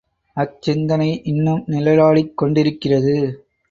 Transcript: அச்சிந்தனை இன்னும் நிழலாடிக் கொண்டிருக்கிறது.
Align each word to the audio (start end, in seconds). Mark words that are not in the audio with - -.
அச்சிந்தனை 0.37 1.21
இன்னும் 1.23 1.63
நிழலாடிக் 1.67 2.35
கொண்டிருக்கிறது. 2.35 3.15